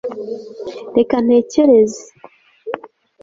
reka 0.97 1.15
ntekereze 1.25 2.03